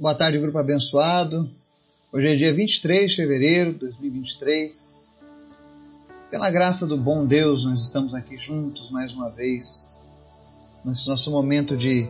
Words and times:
Boa 0.00 0.14
tarde, 0.14 0.38
grupo 0.38 0.56
abençoado. 0.56 1.50
Hoje 2.12 2.28
é 2.28 2.36
dia 2.36 2.54
23 2.54 3.10
de 3.10 3.16
fevereiro 3.16 3.72
de 3.72 3.80
2023. 3.80 5.04
Pela 6.30 6.48
graça 6.52 6.86
do 6.86 6.96
bom 6.96 7.26
Deus, 7.26 7.64
nós 7.64 7.80
estamos 7.80 8.14
aqui 8.14 8.38
juntos 8.38 8.90
mais 8.90 9.10
uma 9.10 9.28
vez, 9.28 9.96
nesse 10.84 11.08
nosso 11.08 11.32
momento 11.32 11.76
de 11.76 12.08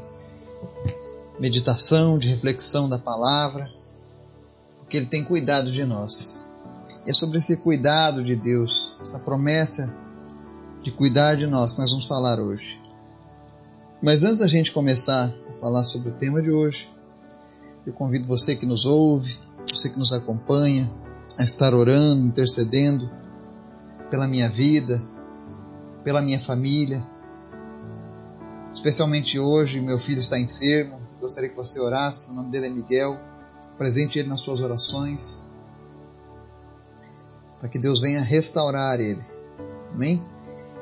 meditação, 1.41 2.19
de 2.19 2.29
reflexão 2.29 2.91
da 2.91 2.99
palavra, 2.99 3.73
porque 4.81 4.99
Ele 4.99 5.07
tem 5.07 5.25
cuidado 5.25 5.73
de 5.73 5.87
nós. 5.87 6.45
E 7.07 7.11
é 7.11 7.15
sobre 7.15 7.39
esse 7.39 7.57
cuidado 7.57 8.23
de 8.23 8.37
Deus, 8.37 8.99
essa 9.01 9.19
promessa 9.21 9.97
de 10.83 10.91
cuidar 10.91 11.37
de 11.37 11.47
nós, 11.47 11.73
que 11.73 11.81
nós 11.81 11.91
vamos 11.91 12.05
falar 12.05 12.39
hoje. 12.39 12.79
Mas 14.03 14.25
antes 14.25 14.41
da 14.41 14.47
gente 14.47 14.73
começar 14.73 15.33
a 15.49 15.59
falar 15.59 15.85
sobre 15.85 16.11
o 16.11 16.13
tema 16.13 16.43
de 16.43 16.51
hoje, 16.51 16.98
eu 17.89 17.95
convido 17.95 18.27
você 18.27 18.55
que 18.55 18.67
nos 18.67 18.85
ouve, 18.85 19.39
você 19.67 19.89
que 19.89 19.99
nos 19.99 20.13
acompanha, 20.13 20.93
a 21.39 21.43
estar 21.43 21.73
orando, 21.73 22.27
intercedendo 22.27 23.11
pela 24.11 24.29
minha 24.29 24.47
vida, 24.47 25.03
pela 26.05 26.21
minha 26.21 26.39
família. 26.39 27.03
Especialmente 28.71 29.39
hoje, 29.39 29.81
meu 29.81 29.99
filho 29.99 30.19
está 30.19 30.39
enfermo. 30.39 31.01
Gostaria 31.19 31.49
que 31.49 31.57
você 31.57 31.81
orasse. 31.81 32.31
O 32.31 32.35
nome 32.35 32.51
dele 32.51 32.67
é 32.67 32.71
Miguel. 32.71 33.19
Presente 33.79 34.19
ele 34.19 34.29
nas 34.29 34.43
suas 34.43 34.61
orações. 34.61 35.43
Para 37.59 37.71
que 37.71 37.79
Deus 37.79 38.03
venha 38.03 38.21
restaurar 38.21 39.01
ele. 39.01 39.25
Amém? 39.95 40.23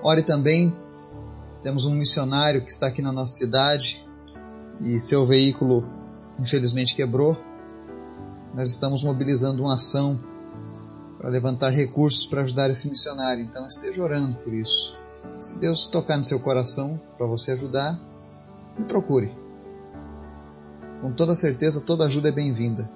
Ore 0.03 0.25
também. 0.25 0.77
Temos 1.63 1.85
um 1.85 1.95
missionário 1.95 2.63
que 2.63 2.71
está 2.71 2.89
aqui 2.89 3.01
na 3.01 3.13
nossa 3.13 3.33
cidade 3.33 4.05
e 4.81 4.99
seu 4.99 5.25
veículo 5.25 5.89
infelizmente 6.39 6.95
quebrou, 6.95 7.37
nós 8.55 8.71
estamos 8.71 9.03
mobilizando 9.03 9.63
uma 9.63 9.75
ação 9.75 10.19
para 11.19 11.29
levantar 11.29 11.71
recursos 11.71 12.27
para 12.27 12.43
ajudar 12.43 12.71
esse 12.71 12.89
missionário. 12.89 13.43
Então 13.43 13.67
esteja 13.67 14.03
orando 14.03 14.37
por 14.39 14.55
isso. 14.55 14.97
Se 15.41 15.59
Deus 15.59 15.87
tocar 15.87 16.17
no 16.17 16.25
seu 16.25 16.41
coração 16.41 17.01
para 17.19 17.27
você 17.27 17.53
ajudar, 17.53 17.99
me 18.79 18.85
procure. 18.85 19.33
Com 21.01 21.13
toda 21.13 21.35
certeza, 21.35 21.81
toda 21.81 22.07
ajuda 22.07 22.29
é 22.29 22.33
bem-vinda. 22.33 22.89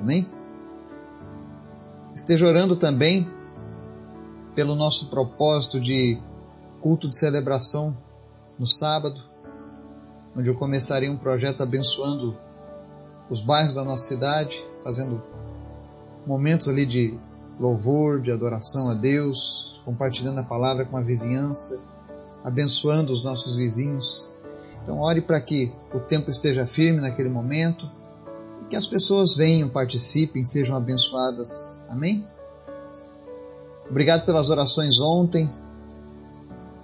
Amém? 0.00 0.26
Esteja 2.14 2.46
orando 2.46 2.76
também 2.76 3.30
pelo 4.54 4.74
nosso 4.74 5.08
propósito 5.08 5.80
de 5.80 6.18
culto 6.80 7.08
de 7.08 7.16
celebração 7.16 7.96
no 8.58 8.66
sábado, 8.66 9.22
onde 10.36 10.48
eu 10.48 10.56
começarei 10.56 11.08
um 11.08 11.16
projeto 11.16 11.62
abençoando 11.62 12.36
os 13.30 13.40
bairros 13.40 13.74
da 13.74 13.84
nossa 13.84 14.06
cidade, 14.06 14.62
fazendo 14.82 15.22
momentos 16.26 16.68
ali 16.68 16.84
de 16.84 17.18
louvor, 17.58 18.20
de 18.20 18.30
adoração 18.30 18.88
a 18.88 18.94
Deus, 18.94 19.80
compartilhando 19.84 20.38
a 20.38 20.42
palavra 20.42 20.84
com 20.84 20.96
a 20.96 21.00
vizinhança, 21.00 21.80
abençoando 22.44 23.12
os 23.12 23.24
nossos 23.24 23.56
vizinhos. 23.56 24.28
Então, 24.82 24.98
ore 25.00 25.20
para 25.20 25.40
que 25.40 25.72
o 25.94 26.00
tempo 26.00 26.30
esteja 26.30 26.66
firme 26.66 27.00
naquele 27.00 27.28
momento 27.28 27.88
e 28.62 28.64
que 28.64 28.76
as 28.76 28.86
pessoas 28.86 29.36
venham, 29.36 29.68
participem, 29.68 30.42
sejam 30.44 30.76
abençoadas. 30.76 31.78
Amém? 31.88 32.26
Obrigado 33.88 34.24
pelas 34.24 34.50
orações 34.50 35.00
ontem. 35.00 35.50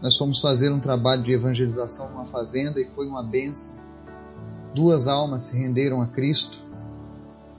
Nós 0.01 0.17
fomos 0.17 0.41
fazer 0.41 0.71
um 0.71 0.79
trabalho 0.79 1.23
de 1.23 1.33
evangelização 1.33 2.11
numa 2.11 2.25
fazenda 2.25 2.81
e 2.81 2.85
foi 2.85 3.09
uma 3.09 3.23
benção 3.23 3.88
duas 4.79 5.09
almas 5.09 5.43
se 5.43 5.59
renderam 5.59 6.01
a 6.01 6.07
Cristo. 6.07 6.59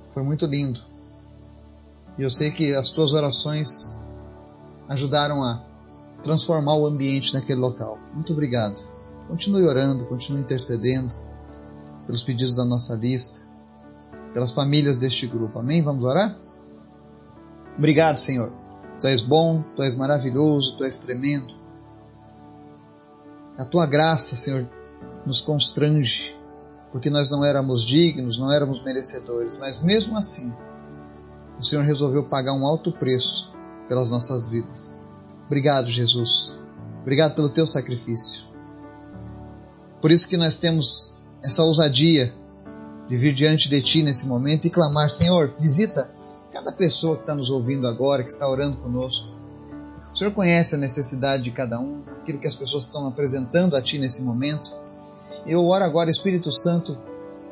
Foi 0.08 0.24
muito 0.24 0.46
lindo. 0.46 0.80
E 2.18 2.24
eu 2.24 2.30
sei 2.30 2.50
que 2.50 2.74
as 2.74 2.90
tuas 2.90 3.12
orações 3.12 3.94
ajudaram 4.88 5.44
a 5.44 5.62
transformar 6.24 6.76
o 6.76 6.88
ambiente 6.88 7.34
naquele 7.34 7.60
local. 7.60 8.00
Muito 8.14 8.32
obrigado. 8.32 8.80
Continue 9.28 9.64
orando, 9.64 10.06
continue 10.06 10.40
intercedendo 10.42 11.14
pelos 12.06 12.24
pedidos 12.24 12.56
da 12.56 12.64
nossa 12.64 12.96
lista, 12.96 13.42
pelas 14.34 14.54
famílias 14.54 14.96
deste 14.96 15.28
grupo. 15.28 15.60
Amém? 15.60 15.84
Vamos 15.84 16.06
orar? 16.06 16.34
Obrigado, 17.78 18.18
Senhor. 18.18 18.52
Tu 19.02 19.08
és 19.08 19.22
bom, 19.22 19.62
tu 19.76 19.84
és 19.84 19.96
maravilhoso, 19.96 20.78
tu 20.78 20.86
és 20.86 21.00
tremendo. 21.00 21.54
A 23.58 23.66
tua 23.66 23.86
graça, 23.86 24.38
Senhor, 24.38 24.66
nos 25.26 25.42
constrange 25.42 26.39
porque 26.92 27.10
nós 27.10 27.30
não 27.30 27.44
éramos 27.44 27.84
dignos, 27.84 28.38
não 28.38 28.52
éramos 28.52 28.84
merecedores, 28.84 29.58
mas 29.58 29.82
mesmo 29.82 30.18
assim, 30.18 30.54
o 31.60 31.64
Senhor 31.64 31.84
resolveu 31.84 32.24
pagar 32.24 32.54
um 32.54 32.66
alto 32.66 32.92
preço 32.92 33.54
pelas 33.88 34.12
nossas 34.12 34.50
vidas. 34.50 34.98
Obrigado, 35.46 35.90
Jesus. 35.90 36.56
Obrigado 37.02 37.36
pelo 37.36 37.50
teu 37.50 37.66
sacrifício. 37.66 38.44
Por 40.02 40.12
isso 40.12 40.28
que 40.28 40.38
nós 40.38 40.58
temos 40.58 41.14
essa 41.44 41.64
ousadia 41.64 42.34
de 43.08 43.18
vir 43.18 43.34
diante 43.34 43.70
de 43.70 43.82
ti 43.82 44.04
nesse 44.04 44.28
momento 44.28 44.66
e 44.66 44.70
clamar: 44.70 45.10
Senhor, 45.10 45.54
visita 45.60 46.10
cada 46.54 46.72
pessoa 46.72 47.16
que 47.16 47.24
está 47.24 47.36
nos 47.36 47.50
ouvindo 47.50 47.88
agora, 47.88 48.24
que 48.24 48.32
está 48.32 48.48
orando 48.48 48.78
conosco. 48.78 49.34
O 50.14 50.18
Senhor 50.18 50.32
conhece 50.32 50.76
a 50.76 50.78
necessidade 50.78 51.44
de 51.44 51.52
cada 51.52 51.80
um, 51.80 52.02
aquilo 52.22 52.40
que 52.40 52.48
as 52.48 52.56
pessoas 52.56 52.84
estão 52.84 53.08
apresentando 53.08 53.76
a 53.76 53.82
ti 53.82 53.98
nesse 54.00 54.22
momento. 54.24 54.72
Eu 55.46 55.66
oro 55.68 55.84
agora, 55.84 56.12
Espírito 56.12 56.52
Santo, 56.52 56.98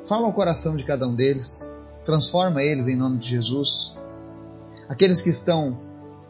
fala 0.06 0.28
ao 0.28 0.34
coração 0.34 0.76
de 0.76 0.84
cada 0.84 1.08
um 1.08 1.16
deles, 1.16 1.76
transforma 2.04 2.64
eles 2.64 2.88
em 2.88 2.96
nome 2.96 3.18
de 3.18 3.30
Jesus. 3.30 3.98
Aqueles 4.88 5.22
que 5.22 5.30
estão 5.30 5.78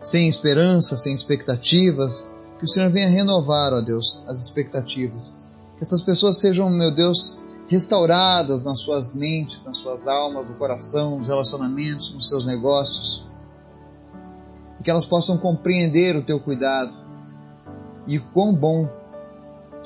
sem 0.02 0.28
esperança, 0.28 0.98
sem 0.98 1.14
expectativas, 1.14 2.36
que 2.58 2.66
o 2.66 2.68
Senhor 2.68 2.90
venha 2.90 3.10
renovar, 3.10 3.74
ó 3.74 3.82
Deus, 3.82 4.24
as 4.28 4.40
expectativas. 4.40 5.38
Que 5.78 5.84
essas 5.84 6.02
pessoas 6.02 6.38
sejam, 6.38 6.70
meu 6.70 6.92
Deus, 6.94 7.40
restauradas 7.68 8.64
nas 8.64 8.82
suas 8.82 9.16
mentes, 9.16 9.64
nas 9.66 9.78
suas 9.78 10.08
almas, 10.08 10.50
no 10.50 10.56
coração, 10.56 11.18
nos 11.18 11.28
relacionamentos, 11.28 12.14
nos 12.14 12.28
seus 12.28 12.46
negócios. 12.46 13.26
E 14.80 14.84
que 14.84 14.90
elas 14.90 15.06
possam 15.06 15.38
compreender 15.38 16.16
o 16.16 16.24
teu 16.24 16.40
cuidado 16.40 16.94
e 18.08 18.18
o 18.18 18.24
quão 18.32 18.56
bom 18.56 18.90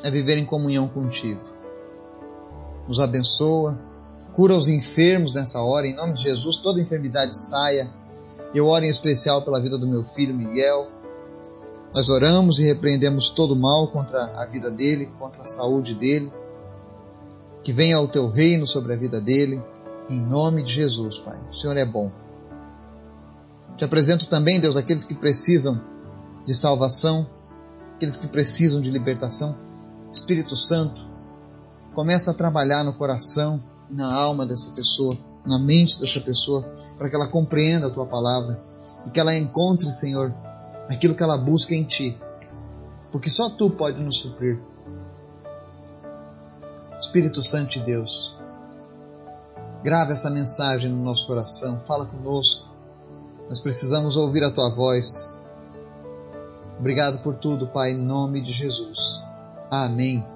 é 0.03 0.11
viver 0.11 0.37
em 0.37 0.45
comunhão 0.45 0.87
contigo 0.87 1.50
nos 2.87 2.99
abençoa, 2.99 3.79
cura 4.33 4.55
os 4.55 4.69
enfermos 4.69 5.33
nessa 5.33 5.61
hora, 5.61 5.87
em 5.87 5.95
nome 5.95 6.13
de 6.13 6.23
Jesus, 6.23 6.57
toda 6.57 6.81
enfermidade 6.81 7.35
saia. 7.35 7.89
Eu 8.53 8.67
oro 8.67 8.85
em 8.85 8.89
especial 8.89 9.43
pela 9.43 9.59
vida 9.59 9.77
do 9.77 9.87
meu 9.87 10.03
filho 10.03 10.35
Miguel. 10.35 10.87
Nós 11.93 12.09
oramos 12.09 12.59
e 12.59 12.63
repreendemos 12.63 13.29
todo 13.29 13.55
mal 13.55 13.91
contra 13.91 14.23
a 14.41 14.45
vida 14.45 14.71
dele, 14.71 15.11
contra 15.19 15.43
a 15.43 15.47
saúde 15.47 15.93
dele. 15.93 16.31
Que 17.63 17.71
venha 17.71 17.99
o 17.99 18.07
teu 18.07 18.29
reino 18.29 18.65
sobre 18.65 18.93
a 18.93 18.97
vida 18.97 19.21
dele, 19.21 19.61
em 20.09 20.19
nome 20.19 20.63
de 20.63 20.73
Jesus, 20.73 21.19
Pai. 21.19 21.39
O 21.49 21.53
Senhor 21.53 21.77
é 21.77 21.85
bom. 21.85 22.11
Te 23.77 23.85
apresento 23.85 24.27
também, 24.27 24.59
Deus, 24.59 24.75
aqueles 24.75 25.05
que 25.05 25.15
precisam 25.15 25.81
de 26.45 26.53
salvação, 26.53 27.27
aqueles 27.95 28.17
que 28.17 28.27
precisam 28.27 28.81
de 28.81 28.89
libertação. 28.89 29.55
Espírito 30.11 30.55
Santo, 30.55 31.10
começa 31.93 32.31
a 32.31 32.33
trabalhar 32.33 32.83
no 32.83 32.93
coração, 32.93 33.61
na 33.89 34.13
alma 34.13 34.45
dessa 34.45 34.71
pessoa, 34.71 35.17
na 35.45 35.59
mente 35.59 35.99
dessa 35.99 36.21
pessoa, 36.21 36.63
para 36.97 37.09
que 37.09 37.15
ela 37.15 37.27
compreenda 37.27 37.87
a 37.87 37.89
tua 37.89 38.05
palavra 38.05 38.61
e 39.05 39.09
que 39.09 39.19
ela 39.19 39.35
encontre, 39.35 39.91
Senhor, 39.91 40.33
aquilo 40.89 41.15
que 41.15 41.23
ela 41.23 41.37
busca 41.37 41.73
em 41.73 41.83
ti. 41.83 42.17
Porque 43.11 43.29
só 43.29 43.49
tu 43.49 43.69
pode 43.69 44.01
nos 44.01 44.19
suprir. 44.19 44.59
Espírito 46.97 47.41
Santo 47.41 47.71
de 47.71 47.79
Deus, 47.79 48.35
grave 49.83 50.13
essa 50.13 50.29
mensagem 50.29 50.89
no 50.89 51.03
nosso 51.03 51.25
coração, 51.25 51.79
fala 51.79 52.05
conosco. 52.05 52.69
Nós 53.49 53.59
precisamos 53.59 54.15
ouvir 54.15 54.43
a 54.43 54.51
tua 54.51 54.69
voz. 54.69 55.37
Obrigado 56.79 57.21
por 57.23 57.35
tudo, 57.35 57.67
Pai, 57.67 57.91
em 57.91 57.97
nome 57.97 58.39
de 58.39 58.53
Jesus. 58.53 59.23
Amém. 59.69 60.30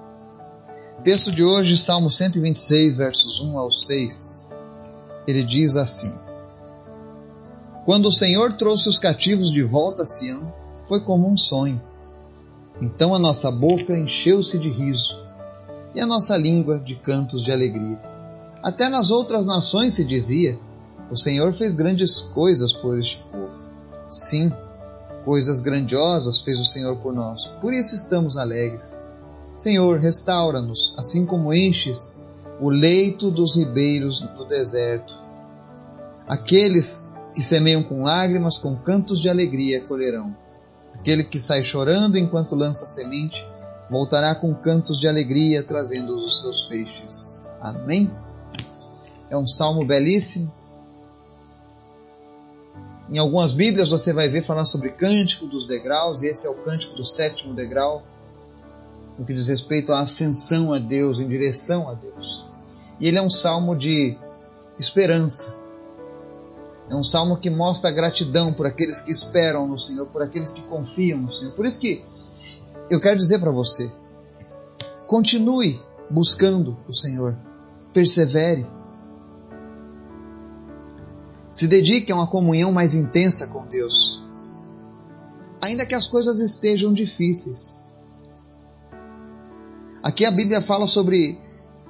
Texto 1.06 1.30
de 1.30 1.44
hoje, 1.44 1.76
Salmo 1.76 2.10
126, 2.10 2.96
versos 2.96 3.40
1 3.40 3.56
ao 3.56 3.70
6. 3.70 4.50
Ele 5.24 5.44
diz 5.44 5.76
assim: 5.76 6.12
Quando 7.84 8.06
o 8.06 8.10
Senhor 8.10 8.54
trouxe 8.54 8.88
os 8.88 8.98
cativos 8.98 9.52
de 9.52 9.62
volta 9.62 10.02
a 10.02 10.06
Sião, 10.06 10.52
foi 10.88 10.98
como 10.98 11.30
um 11.30 11.36
sonho. 11.36 11.80
Então 12.82 13.14
a 13.14 13.20
nossa 13.20 13.52
boca 13.52 13.96
encheu-se 13.96 14.58
de 14.58 14.68
riso 14.68 15.16
e 15.94 16.00
a 16.00 16.06
nossa 16.06 16.36
língua 16.36 16.80
de 16.80 16.96
cantos 16.96 17.44
de 17.44 17.52
alegria. 17.52 18.00
Até 18.60 18.88
nas 18.88 19.08
outras 19.08 19.46
nações 19.46 19.94
se 19.94 20.04
dizia: 20.04 20.58
O 21.08 21.16
Senhor 21.16 21.52
fez 21.52 21.76
grandes 21.76 22.20
coisas 22.20 22.72
por 22.72 22.98
este 22.98 23.22
povo. 23.30 23.54
Sim, 24.08 24.52
coisas 25.24 25.60
grandiosas 25.60 26.40
fez 26.40 26.58
o 26.58 26.64
Senhor 26.64 26.96
por 26.96 27.12
nós. 27.14 27.46
Por 27.60 27.72
isso 27.72 27.94
estamos 27.94 28.36
alegres. 28.36 29.04
Senhor, 29.56 29.98
restaura-nos, 29.98 30.94
assim 30.98 31.24
como 31.24 31.52
enches 31.52 32.22
o 32.60 32.68
leito 32.68 33.30
dos 33.30 33.56
ribeiros 33.56 34.20
no 34.20 34.44
deserto. 34.44 35.14
Aqueles 36.28 37.08
que 37.34 37.42
semeiam 37.42 37.82
com 37.82 38.02
lágrimas, 38.02 38.58
com 38.58 38.76
cantos 38.76 39.20
de 39.20 39.28
alegria 39.28 39.84
colherão. 39.86 40.34
Aquele 40.94 41.24
que 41.24 41.38
sai 41.38 41.62
chorando 41.62 42.18
enquanto 42.18 42.54
lança 42.54 42.86
semente, 42.86 43.46
voltará 43.90 44.34
com 44.34 44.54
cantos 44.54 44.98
de 44.98 45.08
alegria, 45.08 45.62
trazendo 45.62 46.16
os 46.16 46.40
seus 46.40 46.66
feixes. 46.66 47.44
Amém? 47.60 48.10
É 49.30 49.36
um 49.36 49.46
salmo 49.46 49.86
belíssimo. 49.86 50.52
Em 53.08 53.18
algumas 53.18 53.52
Bíblias 53.52 53.90
você 53.90 54.12
vai 54.12 54.28
ver 54.28 54.42
falar 54.42 54.64
sobre 54.64 54.90
cântico 54.90 55.46
dos 55.46 55.66
degraus, 55.66 56.22
e 56.22 56.26
esse 56.26 56.46
é 56.46 56.50
o 56.50 56.56
cântico 56.56 56.96
do 56.96 57.04
sétimo 57.04 57.54
degrau, 57.54 58.02
no 59.18 59.24
que 59.24 59.32
diz 59.32 59.48
respeito 59.48 59.92
à 59.92 60.00
ascensão 60.00 60.72
a 60.72 60.78
Deus, 60.78 61.18
em 61.18 61.28
direção 61.28 61.88
a 61.88 61.94
Deus. 61.94 62.48
E 63.00 63.08
ele 63.08 63.18
é 63.18 63.22
um 63.22 63.30
salmo 63.30 63.74
de 63.74 64.16
esperança. 64.78 65.54
É 66.88 66.94
um 66.94 67.02
salmo 67.02 67.38
que 67.38 67.50
mostra 67.50 67.90
gratidão 67.90 68.52
por 68.52 68.66
aqueles 68.66 69.00
que 69.00 69.10
esperam 69.10 69.66
no 69.66 69.78
Senhor, 69.78 70.06
por 70.06 70.22
aqueles 70.22 70.52
que 70.52 70.62
confiam 70.62 71.20
no 71.20 71.32
Senhor. 71.32 71.52
Por 71.52 71.66
isso 71.66 71.80
que 71.80 72.04
eu 72.88 73.00
quero 73.00 73.16
dizer 73.16 73.40
para 73.40 73.50
você: 73.50 73.90
continue 75.06 75.80
buscando 76.08 76.76
o 76.86 76.92
Senhor, 76.92 77.36
persevere, 77.92 78.66
se 81.50 81.66
dedique 81.66 82.12
a 82.12 82.14
uma 82.14 82.26
comunhão 82.26 82.70
mais 82.70 82.94
intensa 82.94 83.46
com 83.46 83.66
Deus, 83.66 84.22
ainda 85.60 85.86
que 85.86 85.94
as 85.94 86.06
coisas 86.06 86.38
estejam 86.38 86.92
difíceis. 86.92 87.85
Aqui 90.06 90.24
a 90.24 90.30
Bíblia 90.30 90.60
fala 90.60 90.86
sobre 90.86 91.36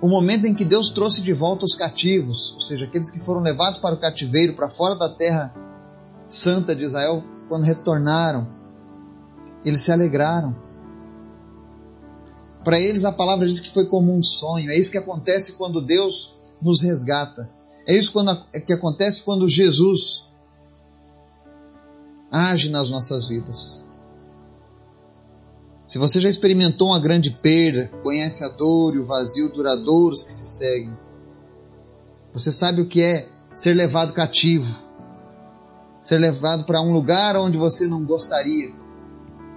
o 0.01 0.09
momento 0.09 0.47
em 0.47 0.55
que 0.55 0.65
Deus 0.65 0.89
trouxe 0.89 1.21
de 1.21 1.35
volta 1.35 1.67
os 1.67 1.75
cativos, 1.75 2.55
ou 2.55 2.63
seja, 2.63 2.87
aqueles 2.87 3.11
que 3.11 3.21
foram 3.21 3.43
levados 3.43 3.79
para 3.79 3.95
o 3.95 3.99
cativeiro, 3.99 4.55
para 4.55 4.71
fora 4.71 4.95
da 4.95 5.11
terra 5.11 5.55
santa 6.27 6.75
de 6.75 6.83
Israel, 6.83 7.23
quando 7.47 7.65
retornaram, 7.65 8.49
eles 9.63 9.83
se 9.83 9.93
alegraram. 9.93 10.57
Para 12.65 12.81
eles 12.81 13.05
a 13.05 13.13
palavra 13.13 13.47
diz 13.47 13.61
que 13.61 13.71
foi 13.71 13.85
como 13.85 14.17
um 14.17 14.23
sonho. 14.23 14.71
É 14.71 14.79
isso 14.79 14.91
que 14.91 14.97
acontece 14.97 15.53
quando 15.53 15.85
Deus 15.85 16.37
nos 16.63 16.81
resgata. 16.81 17.51
É 17.87 17.95
isso 17.95 18.15
quando, 18.15 18.31
é 18.55 18.61
que 18.61 18.73
acontece 18.73 19.25
quando 19.25 19.47
Jesus 19.47 20.33
age 22.33 22.71
nas 22.71 22.89
nossas 22.89 23.29
vidas. 23.29 23.86
Se 25.87 25.99
você 25.99 26.21
já 26.21 26.29
experimentou 26.29 26.89
uma 26.89 26.99
grande 26.99 27.31
perda, 27.31 27.91
conhece 28.03 28.43
a 28.43 28.49
dor 28.49 28.97
e 28.97 28.99
o 28.99 29.05
vazio 29.05 29.49
duradouros 29.49 30.25
que 30.25 30.33
se 30.33 30.49
seguem, 30.49 30.97
você 32.33 32.51
sabe 32.51 32.81
o 32.81 32.89
que 32.89 33.01
é 33.01 33.29
ser 33.55 33.75
levado 33.75 34.13
cativo, 34.13 34.83
ser 36.03 36.19
levado 36.19 36.65
para 36.65 36.83
um 36.83 36.93
lugar 36.93 37.37
onde 37.37 37.57
você 37.57 37.87
não 37.87 38.05
gostaria, 38.05 38.75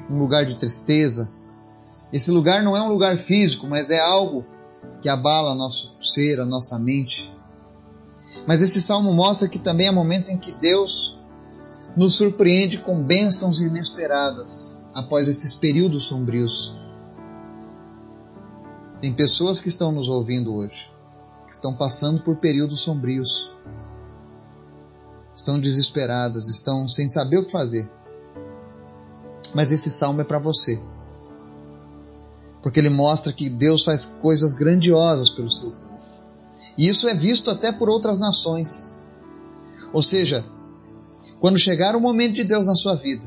um 0.10 0.20
lugar 0.20 0.46
de 0.46 0.56
tristeza. 0.56 1.32
Esse 2.14 2.32
lugar 2.32 2.64
não 2.64 2.78
é 2.78 2.82
um 2.82 2.90
lugar 2.90 3.18
físico, 3.18 3.68
mas 3.68 3.90
é 3.90 4.00
algo 4.00 4.46
que 5.02 5.10
abala 5.10 5.56
nosso 5.56 5.96
ser, 6.00 6.40
a 6.40 6.46
nossa 6.46 6.78
mente. 6.78 7.34
Mas 8.48 8.62
esse 8.62 8.80
salmo 8.80 9.12
mostra 9.14 9.48
que 9.48 9.60
também 9.60 9.88
há 9.88 9.92
momentos 9.92 10.30
em 10.30 10.38
que 10.38 10.52
Deus 10.52 11.19
nos 12.00 12.16
surpreende 12.16 12.78
com 12.78 13.04
bênçãos 13.04 13.60
inesperadas 13.60 14.80
após 14.94 15.28
esses 15.28 15.54
períodos 15.54 16.06
sombrios. 16.06 16.74
Tem 19.02 19.14
pessoas 19.14 19.60
que 19.60 19.68
estão 19.68 19.92
nos 19.92 20.08
ouvindo 20.08 20.56
hoje, 20.56 20.90
que 21.46 21.52
estão 21.52 21.76
passando 21.76 22.22
por 22.22 22.38
períodos 22.38 22.80
sombrios, 22.80 23.52
estão 25.36 25.60
desesperadas, 25.60 26.48
estão 26.48 26.88
sem 26.88 27.10
saber 27.10 27.40
o 27.40 27.46
que 27.46 27.52
fazer. 27.52 27.92
Mas 29.54 29.70
esse 29.74 29.92
salmo 29.92 30.22
é 30.22 30.24
para 30.24 30.40
você, 30.40 30.82
porque 32.64 32.80
ele 32.80 32.90
mostra 32.90 33.34
que 33.34 33.50
Deus 33.50 33.84
faz 33.84 34.06
coisas 34.06 34.54
grandiosas 34.54 35.32
pelo 35.32 35.52
seu 35.52 35.72
povo. 35.72 36.00
E 36.78 36.88
isso 36.88 37.10
é 37.10 37.14
visto 37.14 37.52
até 37.52 37.74
por 37.74 37.90
outras 37.90 38.22
nações. 38.22 38.98
Ou 39.92 40.02
seja, 40.02 40.46
quando 41.40 41.58
chegar 41.58 41.96
o 41.96 42.02
momento 42.02 42.36
de 42.36 42.44
Deus 42.44 42.66
na 42.66 42.76
sua 42.76 42.96
vida, 42.96 43.26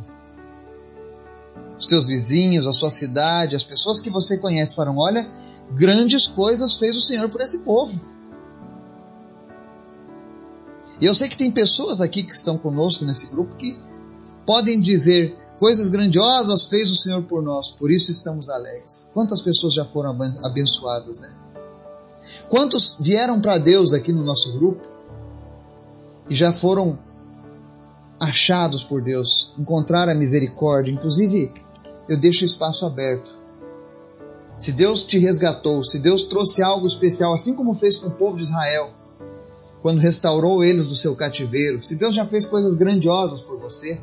os 1.78 1.88
seus 1.88 2.08
vizinhos, 2.08 2.66
a 2.66 2.72
sua 2.72 2.90
cidade, 2.90 3.56
as 3.56 3.64
pessoas 3.64 4.00
que 4.00 4.10
você 4.10 4.38
conhece 4.38 4.76
farão: 4.76 4.98
olha, 4.98 5.30
grandes 5.74 6.26
coisas 6.26 6.78
fez 6.78 6.96
o 6.96 7.00
Senhor 7.00 7.28
por 7.28 7.40
esse 7.40 7.60
povo. 7.60 7.98
E 11.00 11.06
eu 11.06 11.14
sei 11.14 11.28
que 11.28 11.36
tem 11.36 11.50
pessoas 11.50 12.00
aqui 12.00 12.22
que 12.22 12.32
estão 12.32 12.56
conosco 12.56 13.04
nesse 13.04 13.26
grupo 13.26 13.56
que 13.56 13.76
podem 14.46 14.80
dizer 14.80 15.36
coisas 15.58 15.88
grandiosas 15.88 16.66
fez 16.66 16.90
o 16.90 16.96
Senhor 16.96 17.22
por 17.22 17.42
nós, 17.42 17.70
por 17.70 17.90
isso 17.90 18.12
estamos 18.12 18.48
alegres. 18.48 19.10
Quantas 19.12 19.42
pessoas 19.42 19.74
já 19.74 19.84
foram 19.84 20.16
abençoadas, 20.42 21.20
né? 21.20 21.34
Quantos 22.48 22.98
vieram 23.00 23.40
para 23.40 23.58
Deus 23.58 23.92
aqui 23.92 24.12
no 24.12 24.22
nosso 24.22 24.52
grupo 24.52 24.86
e 26.28 26.34
já 26.34 26.52
foram 26.52 26.98
achados 28.22 28.84
por 28.84 29.02
Deus, 29.02 29.52
encontraram 29.58 30.12
a 30.12 30.14
misericórdia? 30.14 30.92
Inclusive, 30.92 31.52
eu 32.08 32.16
deixo 32.16 32.42
o 32.42 32.46
espaço 32.46 32.86
aberto. 32.86 33.32
Se 34.56 34.72
Deus 34.72 35.02
te 35.02 35.18
resgatou, 35.18 35.82
se 35.82 35.98
Deus 35.98 36.24
trouxe 36.24 36.62
algo 36.62 36.86
especial, 36.86 37.34
assim 37.34 37.54
como 37.54 37.74
fez 37.74 37.96
com 37.96 38.08
o 38.08 38.12
povo 38.12 38.36
de 38.36 38.44
Israel, 38.44 38.90
quando 39.82 39.98
restaurou 39.98 40.62
eles 40.62 40.86
do 40.86 40.94
seu 40.94 41.16
cativeiro, 41.16 41.82
se 41.82 41.96
Deus 41.96 42.14
já 42.14 42.24
fez 42.24 42.46
coisas 42.46 42.76
grandiosas 42.76 43.40
por 43.40 43.58
você, 43.58 44.00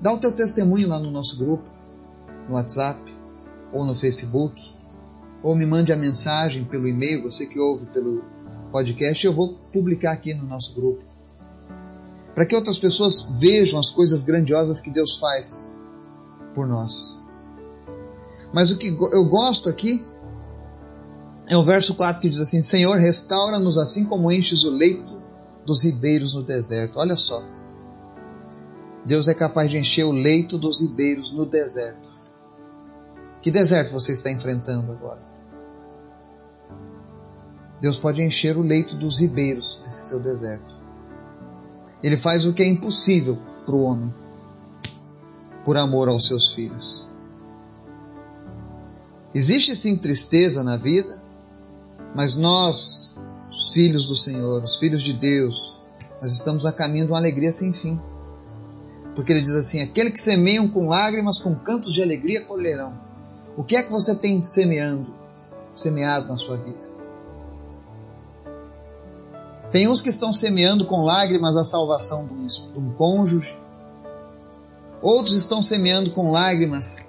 dá 0.00 0.12
o 0.12 0.18
teu 0.18 0.32
testemunho 0.32 0.88
lá 0.88 0.98
no 0.98 1.10
nosso 1.10 1.36
grupo, 1.36 1.68
no 2.48 2.54
WhatsApp 2.54 3.00
ou 3.72 3.84
no 3.84 3.94
Facebook 3.94 4.74
ou 5.42 5.54
me 5.54 5.66
mande 5.66 5.92
a 5.92 5.96
mensagem 5.96 6.64
pelo 6.64 6.88
e-mail, 6.88 7.22
você 7.22 7.44
que 7.44 7.58
ouve 7.58 7.86
pelo 7.86 8.24
podcast, 8.72 9.26
eu 9.26 9.32
vou 9.32 9.54
publicar 9.72 10.12
aqui 10.12 10.32
no 10.32 10.46
nosso 10.46 10.74
grupo. 10.74 11.04
Para 12.36 12.44
que 12.44 12.54
outras 12.54 12.78
pessoas 12.78 13.22
vejam 13.22 13.80
as 13.80 13.88
coisas 13.88 14.22
grandiosas 14.22 14.82
que 14.82 14.90
Deus 14.90 15.18
faz 15.18 15.74
por 16.54 16.66
nós. 16.66 17.18
Mas 18.52 18.70
o 18.70 18.76
que 18.76 18.88
eu 18.88 19.24
gosto 19.24 19.70
aqui 19.70 20.06
é 21.48 21.56
o 21.56 21.62
verso 21.62 21.94
4 21.94 22.20
que 22.20 22.28
diz 22.28 22.38
assim: 22.38 22.60
Senhor, 22.60 22.98
restaura-nos 22.98 23.78
assim 23.78 24.04
como 24.04 24.30
enches 24.30 24.64
o 24.64 24.70
leito 24.70 25.18
dos 25.64 25.82
ribeiros 25.82 26.34
no 26.34 26.42
deserto. 26.42 26.98
Olha 26.98 27.16
só. 27.16 27.42
Deus 29.06 29.28
é 29.28 29.34
capaz 29.34 29.70
de 29.70 29.78
encher 29.78 30.04
o 30.04 30.12
leito 30.12 30.58
dos 30.58 30.82
ribeiros 30.82 31.32
no 31.32 31.46
deserto. 31.46 32.10
Que 33.40 33.50
deserto 33.50 33.94
você 33.94 34.12
está 34.12 34.30
enfrentando 34.30 34.92
agora? 34.92 35.22
Deus 37.80 37.98
pode 37.98 38.20
encher 38.20 38.58
o 38.58 38.62
leito 38.62 38.94
dos 38.94 39.20
ribeiros 39.20 39.80
desse 39.86 40.10
seu 40.10 40.20
deserto. 40.20 40.85
Ele 42.02 42.16
faz 42.16 42.46
o 42.46 42.52
que 42.52 42.62
é 42.62 42.66
impossível 42.66 43.38
para 43.64 43.74
o 43.74 43.82
homem, 43.82 44.12
por 45.64 45.76
amor 45.76 46.08
aos 46.08 46.26
seus 46.26 46.52
filhos. 46.52 47.08
Existe 49.34 49.74
sim 49.74 49.96
tristeza 49.96 50.62
na 50.62 50.76
vida, 50.76 51.20
mas 52.14 52.36
nós, 52.36 53.14
os 53.50 53.72
filhos 53.72 54.06
do 54.06 54.16
Senhor, 54.16 54.62
os 54.62 54.76
filhos 54.76 55.02
de 55.02 55.12
Deus, 55.12 55.76
nós 56.22 56.32
estamos 56.32 56.64
a 56.64 56.72
caminho 56.72 57.06
de 57.06 57.12
uma 57.12 57.18
alegria 57.18 57.52
sem 57.52 57.72
fim. 57.72 58.00
Porque 59.14 59.32
ele 59.32 59.42
diz 59.42 59.54
assim: 59.54 59.82
aquele 59.82 60.10
que 60.10 60.20
semeiam 60.20 60.68
com 60.68 60.88
lágrimas, 60.88 61.38
com 61.38 61.54
cantos 61.54 61.92
de 61.92 62.02
alegria 62.02 62.44
colherão. 62.44 62.98
O 63.56 63.64
que 63.64 63.76
é 63.76 63.82
que 63.82 63.90
você 63.90 64.14
tem 64.14 64.40
semeando, 64.42 65.06
semeado 65.74 66.28
na 66.28 66.36
sua 66.36 66.56
vida? 66.58 66.95
Tem 69.76 69.86
uns 69.88 70.00
que 70.00 70.08
estão 70.08 70.32
semeando 70.32 70.86
com 70.86 71.04
lágrimas 71.04 71.54
a 71.54 71.62
salvação 71.62 72.26
de 72.26 72.78
um, 72.80 72.94
cônjuge. 72.94 73.54
Outros 75.02 75.36
estão 75.36 75.60
semeando 75.60 76.12
com 76.12 76.30
lágrimas 76.30 77.04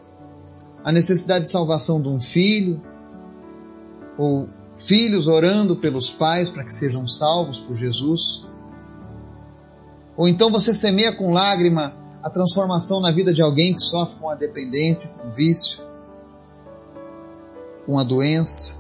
a 0.83 0.91
necessidade 0.91 1.45
de 1.45 1.49
salvação 1.49 2.01
de 2.01 2.09
um 2.09 2.19
filho. 2.19 2.81
Ou 4.17 4.49
filhos 4.75 5.29
orando 5.29 5.77
pelos 5.77 6.11
pais 6.11 6.49
para 6.49 6.65
que 6.65 6.73
sejam 6.73 7.07
salvos 7.07 7.57
por 7.57 7.77
Jesus. 7.77 8.45
Ou 10.17 10.27
então 10.27 10.51
você 10.51 10.73
semeia 10.73 11.15
com 11.15 11.31
lágrima 11.31 11.95
a 12.21 12.29
transformação 12.29 12.99
na 12.99 13.11
vida 13.11 13.33
de 13.33 13.41
alguém 13.41 13.73
que 13.73 13.81
sofre 13.81 14.19
com 14.19 14.29
a 14.29 14.35
dependência, 14.35 15.11
com 15.11 15.31
vício, 15.31 15.83
com 17.85 17.97
a 17.97 18.03
doença. 18.03 18.75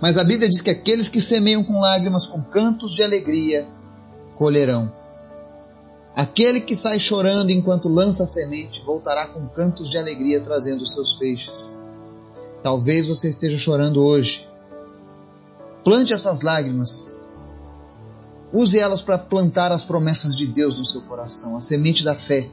Mas 0.00 0.16
a 0.16 0.24
Bíblia 0.24 0.48
diz 0.48 0.60
que 0.60 0.70
aqueles 0.70 1.08
que 1.08 1.20
semeiam 1.20 1.64
com 1.64 1.80
lágrimas, 1.80 2.26
com 2.26 2.40
cantos 2.42 2.94
de 2.94 3.02
alegria, 3.02 3.66
colherão. 4.34 4.92
Aquele 6.14 6.60
que 6.60 6.76
sai 6.76 6.98
chorando 6.98 7.50
enquanto 7.50 7.88
lança 7.88 8.24
a 8.24 8.28
semente, 8.28 8.82
voltará 8.84 9.26
com 9.28 9.46
cantos 9.48 9.88
de 9.88 9.98
alegria 9.98 10.40
trazendo 10.40 10.82
os 10.82 10.92
seus 10.92 11.16
feixes. 11.16 11.76
Talvez 12.62 13.06
você 13.06 13.28
esteja 13.28 13.56
chorando 13.56 14.02
hoje, 14.02 14.48
Plante 15.88 16.12
essas 16.12 16.42
lágrimas. 16.42 17.10
Use 18.52 18.78
elas 18.78 19.00
para 19.00 19.16
plantar 19.16 19.72
as 19.72 19.86
promessas 19.86 20.36
de 20.36 20.46
Deus 20.46 20.78
no 20.78 20.84
seu 20.84 21.00
coração, 21.00 21.56
a 21.56 21.62
semente 21.62 22.04
da 22.04 22.14
fé. 22.14 22.50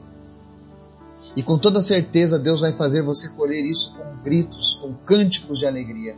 E 1.35 1.43
com 1.43 1.57
toda 1.57 1.81
certeza 1.81 2.39
Deus 2.39 2.61
vai 2.61 2.71
fazer 2.71 3.01
você 3.01 3.27
colher 3.27 3.65
isso 3.65 3.97
com 3.97 4.23
gritos, 4.23 4.75
com 4.75 4.93
cânticos 4.93 5.59
de 5.59 5.65
alegria. 5.65 6.15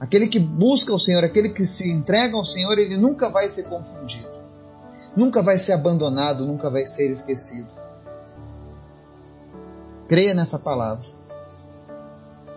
Aquele 0.00 0.26
que 0.28 0.38
busca 0.38 0.94
o 0.94 0.98
Senhor, 0.98 1.22
aquele 1.22 1.50
que 1.50 1.66
se 1.66 1.90
entrega 1.90 2.34
ao 2.34 2.44
Senhor, 2.44 2.78
ele 2.78 2.96
nunca 2.96 3.28
vai 3.28 3.50
ser 3.50 3.64
confundido, 3.64 4.30
nunca 5.14 5.42
vai 5.42 5.58
ser 5.58 5.74
abandonado, 5.74 6.46
nunca 6.46 6.70
vai 6.70 6.86
ser 6.86 7.10
esquecido. 7.10 7.68
Creia 10.08 10.32
nessa 10.32 10.58
palavra. 10.58 11.06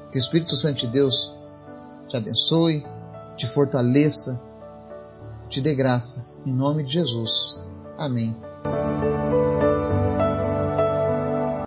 Que 0.10 0.18
o 0.18 0.20
Espírito 0.20 0.56
Santo 0.56 0.78
de 0.78 0.88
Deus 0.88 1.36
te 2.08 2.16
abençoe, 2.16 2.86
te 3.36 3.46
fortaleça, 3.46 4.42
te 5.50 5.60
dê 5.60 5.76
graça. 5.76 6.26
Em 6.46 6.54
nome 6.54 6.84
de 6.84 6.94
Jesus. 6.94 7.62
Amém. 7.98 8.36